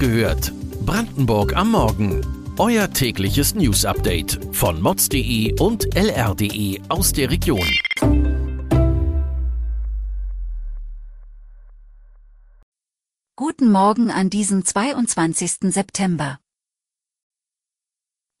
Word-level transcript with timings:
gehört. 0.00 0.52
Brandenburg 0.86 1.54
am 1.54 1.72
Morgen. 1.72 2.24
Euer 2.58 2.90
tägliches 2.90 3.54
News-Update 3.54 4.40
von 4.50 4.80
mods.de 4.80 5.60
und 5.60 5.94
lr.de 5.94 6.80
aus 6.88 7.12
der 7.12 7.30
Region. 7.30 7.68
Guten 13.36 13.70
Morgen 13.70 14.10
an 14.10 14.30
diesem 14.30 14.64
22. 14.64 15.72
September. 15.72 16.40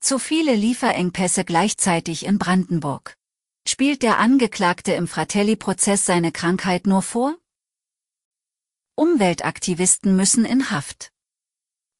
Zu 0.00 0.18
viele 0.18 0.54
Lieferengpässe 0.54 1.44
gleichzeitig 1.44 2.24
in 2.24 2.38
Brandenburg. 2.38 3.14
Spielt 3.68 4.02
der 4.02 4.18
Angeklagte 4.18 4.92
im 4.92 5.06
Fratelli-Prozess 5.06 6.06
seine 6.06 6.32
Krankheit 6.32 6.86
nur 6.86 7.02
vor? 7.02 7.36
Umweltaktivisten 8.94 10.16
müssen 10.16 10.46
in 10.46 10.70
Haft. 10.70 11.12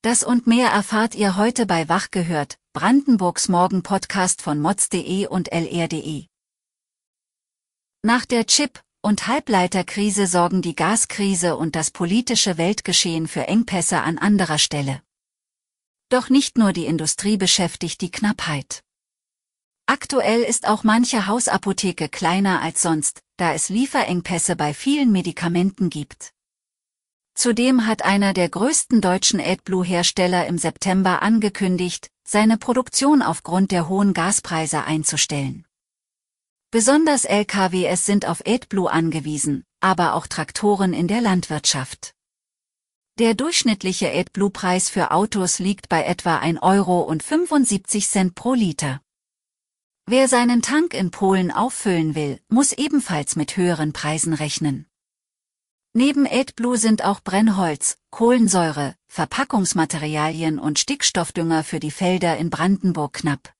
Das 0.02 0.22
und 0.22 0.46
mehr 0.46 0.70
erfahrt 0.70 1.14
ihr 1.14 1.36
heute 1.36 1.66
bei 1.66 1.90
Wach 1.90 2.10
gehört, 2.10 2.58
Brandenburgs 2.72 3.50
Morgen-Podcast 3.50 4.40
von 4.40 4.58
mods.de 4.58 5.26
und 5.26 5.52
lr.de. 5.52 6.24
Nach 8.02 8.24
der 8.24 8.46
Chip- 8.46 8.80
und 9.02 9.26
Halbleiterkrise 9.26 10.26
sorgen 10.26 10.62
die 10.62 10.74
Gaskrise 10.74 11.54
und 11.58 11.76
das 11.76 11.90
politische 11.90 12.56
Weltgeschehen 12.56 13.28
für 13.28 13.46
Engpässe 13.46 14.00
an 14.00 14.16
anderer 14.16 14.56
Stelle. 14.56 15.02
Doch 16.08 16.30
nicht 16.30 16.56
nur 16.56 16.72
die 16.72 16.86
Industrie 16.86 17.36
beschäftigt 17.36 18.00
die 18.00 18.10
Knappheit. 18.10 18.80
Aktuell 19.84 20.40
ist 20.40 20.66
auch 20.66 20.82
manche 20.82 21.26
Hausapotheke 21.26 22.08
kleiner 22.08 22.62
als 22.62 22.80
sonst, 22.80 23.20
da 23.36 23.52
es 23.52 23.68
Lieferengpässe 23.68 24.56
bei 24.56 24.72
vielen 24.72 25.12
Medikamenten 25.12 25.90
gibt. 25.90 26.32
Zudem 27.40 27.86
hat 27.86 28.04
einer 28.04 28.34
der 28.34 28.50
größten 28.50 29.00
deutschen 29.00 29.40
AdBlue-Hersteller 29.40 30.46
im 30.46 30.58
September 30.58 31.22
angekündigt, 31.22 32.10
seine 32.22 32.58
Produktion 32.58 33.22
aufgrund 33.22 33.70
der 33.70 33.88
hohen 33.88 34.12
Gaspreise 34.12 34.84
einzustellen. 34.84 35.64
Besonders 36.70 37.24
LKWs 37.24 38.04
sind 38.04 38.28
auf 38.28 38.42
AdBlue 38.46 38.90
angewiesen, 38.90 39.64
aber 39.80 40.16
auch 40.16 40.26
Traktoren 40.26 40.92
in 40.92 41.08
der 41.08 41.22
Landwirtschaft. 41.22 42.12
Der 43.18 43.32
durchschnittliche 43.32 44.12
AdBlue-Preis 44.12 44.90
für 44.90 45.10
Autos 45.10 45.60
liegt 45.60 45.88
bei 45.88 46.04
etwa 46.04 46.36
1 46.36 46.60
Euro 46.60 47.00
und 47.00 47.22
75 47.22 48.06
Cent 48.06 48.34
pro 48.34 48.52
Liter. 48.52 49.00
Wer 50.04 50.28
seinen 50.28 50.60
Tank 50.60 50.92
in 50.92 51.10
Polen 51.10 51.50
auffüllen 51.50 52.14
will, 52.14 52.38
muss 52.50 52.72
ebenfalls 52.72 53.34
mit 53.34 53.56
höheren 53.56 53.94
Preisen 53.94 54.34
rechnen. 54.34 54.89
Neben 55.92 56.24
AdBlue 56.24 56.78
sind 56.78 57.04
auch 57.04 57.20
Brennholz, 57.20 57.98
Kohlensäure, 58.10 58.94
Verpackungsmaterialien 59.08 60.60
und 60.60 60.78
Stickstoffdünger 60.78 61.64
für 61.64 61.80
die 61.80 61.90
Felder 61.90 62.36
in 62.36 62.48
Brandenburg 62.48 63.14
knapp. 63.14 63.52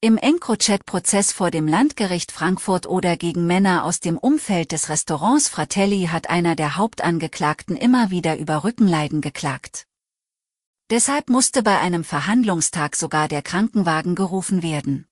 Im 0.00 0.16
EncroChat-Prozess 0.16 1.32
vor 1.32 1.50
dem 1.50 1.66
Landgericht 1.66 2.30
Frankfurt 2.30 2.86
oder 2.86 3.16
gegen 3.16 3.48
Männer 3.48 3.82
aus 3.82 3.98
dem 3.98 4.16
Umfeld 4.16 4.70
des 4.70 4.88
Restaurants 4.88 5.48
Fratelli 5.48 6.06
hat 6.06 6.30
einer 6.30 6.54
der 6.54 6.76
Hauptangeklagten 6.76 7.76
immer 7.76 8.10
wieder 8.12 8.38
über 8.38 8.62
Rückenleiden 8.62 9.20
geklagt. 9.22 9.88
Deshalb 10.90 11.28
musste 11.30 11.64
bei 11.64 11.80
einem 11.80 12.04
Verhandlungstag 12.04 12.94
sogar 12.94 13.26
der 13.26 13.42
Krankenwagen 13.42 14.14
gerufen 14.14 14.62
werden. 14.62 15.08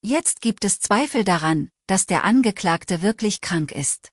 Jetzt 0.00 0.40
gibt 0.40 0.64
es 0.64 0.80
Zweifel 0.80 1.22
daran, 1.22 1.70
dass 1.86 2.06
der 2.06 2.24
Angeklagte 2.24 3.02
wirklich 3.02 3.40
krank 3.40 3.70
ist. 3.70 4.10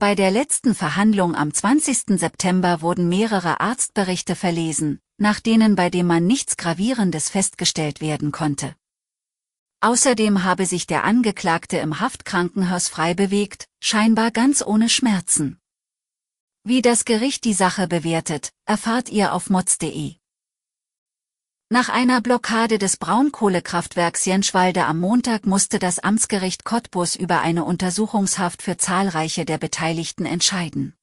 Bei 0.00 0.14
der 0.14 0.30
letzten 0.30 0.74
Verhandlung 0.74 1.34
am 1.34 1.52
20. 1.52 2.18
September 2.18 2.80
wurden 2.80 3.10
mehrere 3.10 3.60
Arztberichte 3.60 4.34
verlesen, 4.34 4.98
nach 5.18 5.40
denen 5.40 5.76
bei 5.76 5.90
dem 5.90 6.06
Mann 6.06 6.26
nichts 6.26 6.56
Gravierendes 6.56 7.28
festgestellt 7.28 8.00
werden 8.00 8.32
konnte. 8.32 8.74
Außerdem 9.82 10.42
habe 10.42 10.64
sich 10.64 10.86
der 10.86 11.04
Angeklagte 11.04 11.76
im 11.76 12.00
Haftkrankenhaus 12.00 12.88
frei 12.88 13.12
bewegt, 13.12 13.66
scheinbar 13.78 14.30
ganz 14.30 14.64
ohne 14.64 14.88
Schmerzen. 14.88 15.58
Wie 16.64 16.80
das 16.80 17.04
Gericht 17.04 17.44
die 17.44 17.52
Sache 17.52 17.86
bewertet, 17.86 18.52
erfahrt 18.64 19.10
ihr 19.10 19.34
auf 19.34 19.50
mods.de. 19.50 20.19
Nach 21.72 21.88
einer 21.88 22.20
Blockade 22.20 22.78
des 22.78 22.96
Braunkohlekraftwerks 22.96 24.24
Jenschwalde 24.24 24.86
am 24.86 24.98
Montag 24.98 25.46
musste 25.46 25.78
das 25.78 26.00
Amtsgericht 26.00 26.64
Cottbus 26.64 27.14
über 27.14 27.42
eine 27.42 27.64
Untersuchungshaft 27.64 28.60
für 28.60 28.76
zahlreiche 28.76 29.44
der 29.44 29.56
Beteiligten 29.56 30.26
entscheiden. 30.26 30.96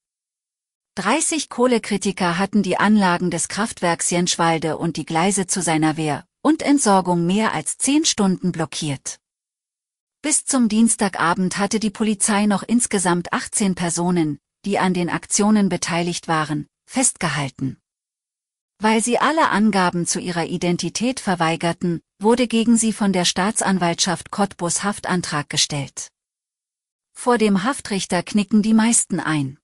30 0.96 1.48
Kohlekritiker 1.48 2.38
hatten 2.38 2.64
die 2.64 2.78
Anlagen 2.78 3.32
des 3.32 3.48
Kraftwerks 3.48 4.10
Jenschwalde 4.10 4.78
und 4.78 4.98
die 4.98 5.06
Gleise 5.06 5.48
zu 5.48 5.62
seiner 5.62 5.96
Wehr- 5.96 6.26
und 6.42 6.62
Entsorgung 6.62 7.26
mehr 7.26 7.54
als 7.54 7.78
10 7.78 8.04
Stunden 8.04 8.52
blockiert. 8.52 9.20
Bis 10.22 10.44
zum 10.44 10.68
Dienstagabend 10.68 11.60
hatte 11.60 11.80
die 11.80 11.92
Polizei 11.92 12.46
noch 12.46 12.64
insgesamt 12.64 13.32
18 13.32 13.76
Personen, 13.76 14.38
die 14.66 14.80
an 14.80 14.94
den 14.94 15.10
Aktionen 15.10 15.70
beteiligt 15.70 16.28
waren, 16.28 16.68
festgehalten. 16.86 17.78
Weil 18.80 19.04
sie 19.04 19.18
alle 19.18 19.50
Angaben 19.50 20.06
zu 20.06 20.20
ihrer 20.20 20.46
Identität 20.46 21.20
verweigerten, 21.20 22.02
wurde 22.20 22.48
gegen 22.48 22.78
sie 22.78 22.94
von 22.94 23.12
der 23.12 23.26
Staatsanwaltschaft 23.26 24.30
Cottbus 24.30 24.84
Haftantrag 24.84 25.50
gestellt. 25.50 26.10
Vor 27.14 27.40
dem 27.40 27.64
Haftrichter 27.64 28.22
knicken 28.22 28.62
die 28.62 28.76
meisten 28.76 29.20
ein. 29.20 29.58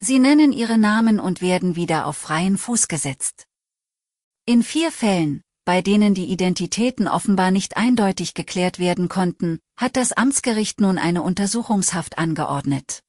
Sie 0.00 0.18
nennen 0.18 0.52
ihre 0.52 0.76
Namen 0.76 1.20
und 1.20 1.40
werden 1.40 1.76
wieder 1.76 2.06
auf 2.06 2.18
freien 2.18 2.58
Fuß 2.58 2.88
gesetzt. 2.88 3.46
In 4.44 4.62
vier 4.62 4.92
Fällen, 4.92 5.42
bei 5.64 5.80
denen 5.80 6.12
die 6.12 6.26
Identitäten 6.26 7.06
offenbar 7.08 7.50
nicht 7.50 7.76
eindeutig 7.76 8.34
geklärt 8.34 8.78
werden 8.78 9.08
konnten, 9.08 9.60
hat 9.76 9.96
das 9.96 10.12
Amtsgericht 10.12 10.80
nun 10.80 10.98
eine 10.98 11.22
Untersuchungshaft 11.22 12.18
angeordnet. 12.18 13.02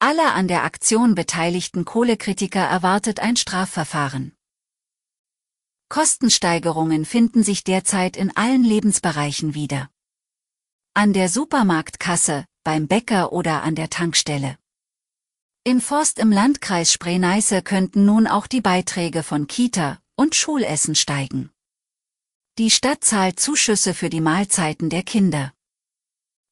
Alle 0.00 0.32
an 0.32 0.46
der 0.46 0.62
Aktion 0.62 1.16
beteiligten 1.16 1.84
Kohlekritiker 1.84 2.60
erwartet 2.60 3.18
ein 3.18 3.34
Strafverfahren. 3.34 4.32
Kostensteigerungen 5.88 7.04
finden 7.04 7.42
sich 7.42 7.64
derzeit 7.64 8.16
in 8.16 8.36
allen 8.36 8.62
Lebensbereichen 8.62 9.54
wieder. 9.54 9.90
An 10.94 11.12
der 11.12 11.28
Supermarktkasse, 11.28 12.44
beim 12.62 12.86
Bäcker 12.86 13.32
oder 13.32 13.62
an 13.62 13.74
der 13.74 13.90
Tankstelle. 13.90 14.56
In 15.64 15.80
Forst 15.80 16.18
im 16.18 16.30
Landkreis 16.30 16.92
Spree-Neiße 16.92 17.62
könnten 17.62 18.04
nun 18.04 18.26
auch 18.26 18.46
die 18.46 18.60
Beiträge 18.60 19.22
von 19.24 19.48
Kita 19.48 19.98
und 20.14 20.34
Schulessen 20.34 20.94
steigen. 20.94 21.50
Die 22.58 22.70
Stadt 22.70 23.02
zahlt 23.02 23.40
Zuschüsse 23.40 23.94
für 23.94 24.10
die 24.10 24.20
Mahlzeiten 24.20 24.90
der 24.90 25.02
Kinder. 25.02 25.52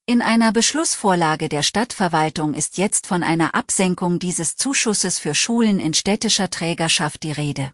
In 0.09 0.23
einer 0.23 0.53
Beschlussvorlage 0.53 1.49
der 1.49 1.65
Stadtverwaltung 1.65 2.55
ist 2.55 2.79
jetzt 2.79 3.09
von 3.09 3.25
einer 3.25 3.57
Absenkung 3.57 4.21
dieses 4.21 4.55
Zuschusses 4.55 5.19
für 5.19 5.35
Schulen 5.35 5.81
in 5.81 5.95
städtischer 5.95 6.49
Trägerschaft 6.49 7.25
die 7.25 7.33
Rede. 7.33 7.73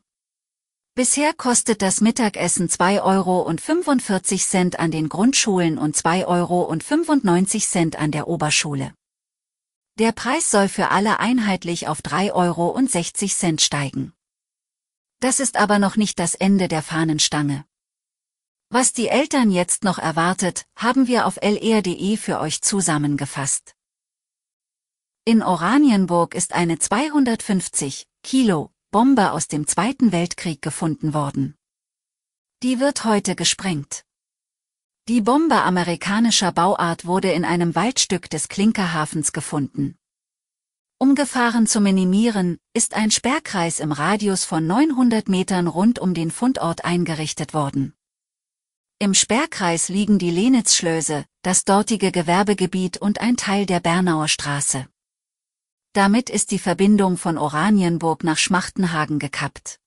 Bisher 0.95 1.35
kostet 1.35 1.83
das 1.83 2.01
Mittagessen 2.01 2.71
2,45 2.71 3.03
Euro 3.05 4.79
an 4.79 4.91
den 4.91 5.11
Grundschulen 5.11 5.77
und 5.77 5.95
2,95 5.95 6.27
Euro 6.27 8.03
an 8.03 8.11
der 8.13 8.27
Oberschule. 8.29 8.95
Der 9.99 10.13
Preis 10.13 10.49
soll 10.49 10.71
für 10.71 10.89
alle 10.89 11.21
einheitlich 11.21 11.87
auf 11.87 12.01
3,60 12.01 12.33
Euro 12.33 13.59
steigen. 13.59 14.15
Das 15.21 15.39
ist 15.39 15.59
aber 15.59 15.79
noch 15.79 15.97
nicht 15.97 16.19
das 16.19 16.35
Ende 16.35 16.69
der 16.69 16.81
Fahnenstange. 16.81 17.67
Was 18.75 18.95
die 18.95 19.09
Eltern 19.09 19.51
jetzt 19.51 19.85
noch 19.85 19.99
erwartet, 19.99 20.65
haben 20.77 21.07
wir 21.07 21.27
auf 21.27 21.37
lr.de 21.43 22.17
für 22.17 22.41
euch 22.41 22.63
zusammengefasst. 22.63 23.77
In 25.27 25.43
Oranienburg 25.43 26.35
ist 26.35 26.55
eine 26.55 26.79
250 26.79 28.07
Kilo 28.23 28.71
Bombe 28.91 29.33
aus 29.33 29.47
dem 29.47 29.67
Zweiten 29.67 30.11
Weltkrieg 30.11 30.63
gefunden 30.63 31.13
worden. 31.13 31.55
Die 32.63 32.81
wird 32.81 33.05
heute 33.05 33.37
gesprengt. 33.37 34.07
Die 35.07 35.21
Bombe 35.21 35.61
amerikanischer 35.61 36.51
Bauart 36.51 37.05
wurde 37.05 37.31
in 37.31 37.45
einem 37.45 37.75
Waldstück 37.75 38.31
des 38.31 38.49
Klinkerhafens 38.49 39.35
gefunden. 39.35 39.99
Um 40.97 41.15
Gefahren 41.15 41.67
zu 41.67 41.83
minimieren, 41.83 42.57
ist 42.73 42.95
ein 42.95 43.11
Sperrkreis 43.11 43.81
im 43.81 43.93
Radius 43.93 44.47
von 44.47 44.67
900 44.67 45.29
Metern 45.29 45.67
rund 45.67 45.99
um 45.99 46.15
den 46.15 46.31
Fundort 46.31 46.87
eingerichtet 46.87 47.53
worden. 47.53 47.93
Im 49.03 49.15
Sperrkreis 49.15 49.89
liegen 49.89 50.21
die 50.21 50.31
Lenitzschlöse, 50.31 51.25
das 51.43 51.65
dortige 51.65 52.13
Gewerbegebiet 52.13 52.99
und 52.99 53.21
ein 53.21 53.37
Teil 53.37 53.67
der 53.67 53.81
Bernauer 53.81 54.29
Straße. 54.29 54.87
Damit 55.93 56.31
ist 56.31 56.53
die 56.53 56.61
Verbindung 56.61 57.17
von 57.17 57.37
Oranienburg 57.37 58.23
nach 58.23 58.39
Schmachtenhagen 58.39 59.19
gekappt. 59.19 59.81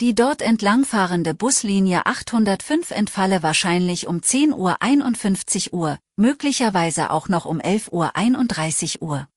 Die 0.00 0.16
dort 0.16 0.42
entlangfahrende 0.42 1.32
Buslinie 1.32 2.06
805 2.06 2.90
entfalle 2.90 3.44
wahrscheinlich 3.44 4.08
um 4.08 4.18
10.51 4.18 5.72
Uhr, 5.72 6.00
möglicherweise 6.16 7.12
auch 7.12 7.28
noch 7.28 7.44
um 7.44 7.60
11.31 7.60 9.00
Uhr. 9.00 9.28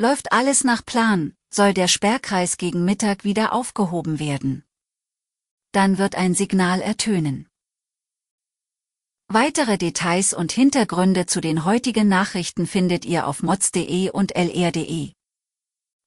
Läuft 0.00 0.32
alles 0.32 0.64
nach 0.64 0.84
Plan, 0.84 1.34
soll 1.48 1.72
der 1.72 1.86
Sperrkreis 1.86 2.56
gegen 2.56 2.84
Mittag 2.84 3.22
wieder 3.22 3.52
aufgehoben 3.52 4.18
werden. 4.18 4.64
Dann 5.70 5.96
wird 5.98 6.16
ein 6.16 6.34
Signal 6.34 6.80
ertönen. 6.80 7.48
Weitere 9.28 9.78
Details 9.78 10.34
und 10.34 10.52
Hintergründe 10.52 11.26
zu 11.26 11.40
den 11.40 11.64
heutigen 11.64 12.08
Nachrichten 12.08 12.66
findet 12.66 13.04
ihr 13.04 13.26
auf 13.26 13.42
mods.de 13.42 14.10
und 14.10 14.36
lr.de. 14.36 15.12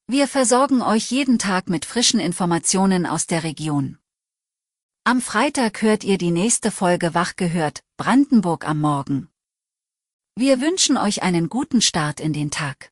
Wir 0.07 0.27
versorgen 0.27 0.81
euch 0.81 1.11
jeden 1.11 1.37
Tag 1.39 1.67
mit 1.67 1.85
frischen 1.85 2.19
Informationen 2.19 3.05
aus 3.05 3.27
der 3.27 3.43
Region. 3.43 3.97
Am 5.03 5.19
Freitag 5.21 5.81
hört 5.81 6.03
ihr 6.03 6.17
die 6.17 6.31
nächste 6.31 6.69
Folge 6.69 7.13
Wach 7.13 7.35
gehört, 7.35 7.83
Brandenburg 7.97 8.67
am 8.67 8.79
Morgen. 8.79 9.29
Wir 10.35 10.61
wünschen 10.61 10.97
euch 10.97 11.23
einen 11.23 11.49
guten 11.49 11.81
Start 11.81 12.19
in 12.19 12.31
den 12.31 12.51
Tag. 12.51 12.91